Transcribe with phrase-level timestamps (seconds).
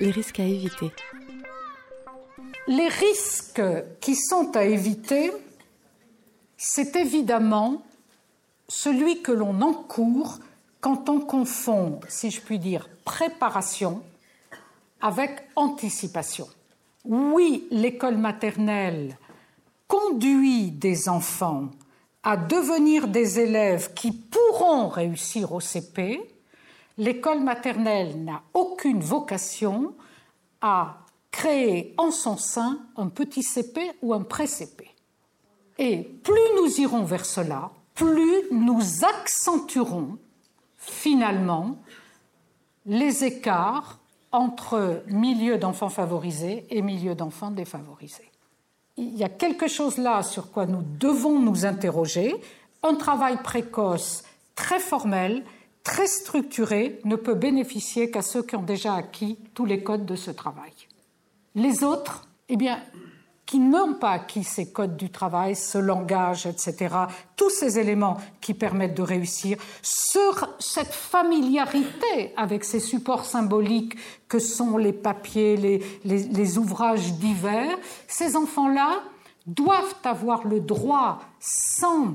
[0.00, 0.92] Les risques à éviter.
[2.68, 3.62] Les risques
[4.00, 5.32] qui sont à éviter,
[6.56, 7.82] c'est évidemment
[8.68, 10.38] celui que l'on encourt
[10.80, 14.02] quand on confond, si je puis dire, préparation
[15.00, 16.48] avec anticipation.
[17.04, 19.16] Oui, l'école maternelle
[19.88, 21.68] conduit des enfants
[22.22, 26.20] à devenir des élèves qui pourront réussir au CP,
[26.98, 29.94] l'école maternelle n'a aucune vocation
[30.60, 30.98] à
[31.30, 34.88] créer en son sein un petit CP ou un pré-CP.
[35.78, 40.18] Et plus nous irons vers cela, plus nous accentuerons
[40.76, 41.78] finalement
[42.86, 43.98] les écarts
[44.30, 48.30] entre milieu d'enfants favorisés et milieu d'enfants défavorisés.
[48.96, 52.34] Il y a quelque chose là sur quoi nous devons nous interroger.
[52.82, 55.44] Un travail précoce, très formel,
[55.82, 60.16] très structuré, ne peut bénéficier qu'à ceux qui ont déjà acquis tous les codes de
[60.16, 60.72] ce travail.
[61.54, 62.80] Les autres, eh bien,
[63.46, 66.94] qui n'ont pas acquis ces codes du travail, ce langage, etc.,
[67.36, 73.96] tous ces éléments qui permettent de réussir, sur cette familiarité avec ces supports symboliques
[74.28, 77.76] que sont les papiers, les, les ouvrages divers,
[78.08, 79.02] ces enfants-là
[79.46, 82.14] doivent avoir le droit, sans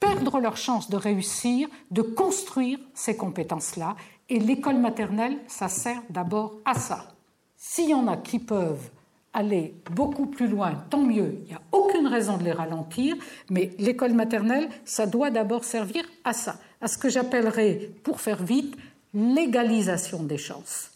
[0.00, 3.96] perdre leur chance de réussir, de construire ces compétences-là.
[4.28, 7.14] Et l'école maternelle, ça sert d'abord à ça.
[7.56, 8.90] S'il y en a qui peuvent
[9.32, 11.38] aller beaucoup plus loin, tant mieux.
[11.42, 13.16] Il n'y a aucune raison de les ralentir,
[13.50, 18.42] mais l'école maternelle, ça doit d'abord servir à ça, à ce que j'appellerais, pour faire
[18.42, 18.76] vite,
[19.14, 20.90] l'égalisation des chances.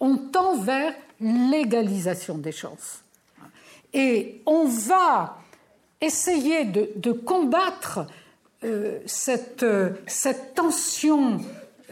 [0.00, 3.02] On tend vers l'égalisation des chances.
[3.92, 5.38] Et on va
[6.00, 8.04] essayer de, combattre euh,
[9.06, 11.40] cette, euh, cette tension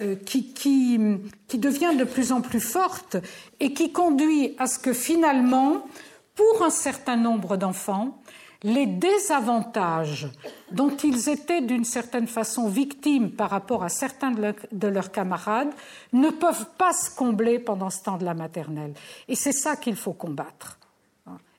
[0.01, 1.01] euh, qui, qui,
[1.47, 3.17] qui, devient de plus en plus forte
[3.59, 5.87] et qui conduit à ce que finalement,
[6.35, 8.21] pour un certain nombre d'enfants,
[8.63, 10.29] les désavantages
[10.73, 15.73] dont ils étaient d'une certaine façon victimes par rapport à certains de, leurs camarades
[16.13, 18.95] ne peuvent pas se combler pendant ce temps de la maternelle.
[19.29, 20.79] Et c'est ça qu'il faut combattre.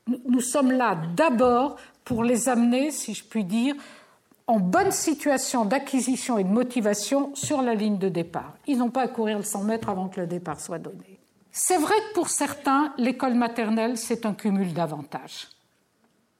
[0.08, 3.76] Nous sommes là d'abord pour les amener, si je puis dire,
[4.50, 8.56] en bonne situation d'acquisition et de motivation sur la ligne de départ.
[8.66, 11.20] Ils n'ont pas à courir le 100 mètres avant que le départ soit donné.
[11.52, 15.50] C'est vrai que pour certains, l'école maternelle, c'est un cumul d'avantages.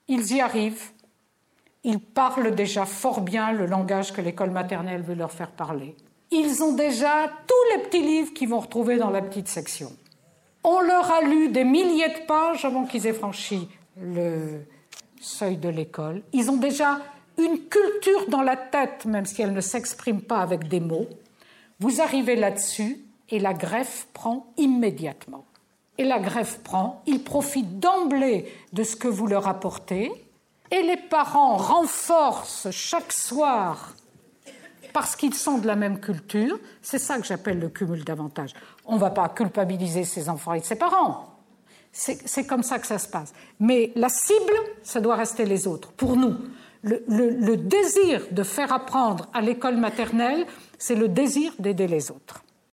[0.08, 0.90] Ils y arrivent,
[1.84, 5.96] ils parlent déjà fort bien le langage que l'école maternelle veut leur faire parler.
[6.32, 9.92] Ils ont déjà tous les petits livres qu'ils vont retrouver dans la petite section.
[10.64, 13.70] On leur a lu des milliers de pages avant qu'ils aient franchi
[14.02, 14.66] le
[15.22, 16.24] seuil de l'école.
[16.34, 17.02] Ils ont déjà
[17.40, 21.08] une culture dans la tête, même si elle ne s'exprime pas avec des mots.
[21.80, 25.46] Vous arrivez là-dessus et la greffe prend immédiatement.
[25.98, 30.12] Et la greffe prend, ils profitent d'emblée de ce que vous leur apportez,
[30.72, 33.96] et les parents renforcent chaque soir
[34.94, 36.60] parce qu'ils sont de la même culture.
[36.82, 38.54] C'est ça que j'appelle le cumul d'avantages.
[38.86, 41.36] On ne va pas culpabiliser ses enfants et ses parents.
[41.92, 43.34] C'est comme ça que ça se passe.
[43.60, 46.36] Mais la cible, ça doit rester les autres, pour nous
[46.84, 50.46] le, désir de faire apprendre à l'école maternelle,
[50.78, 52.44] c'est le désir d'aider les autres.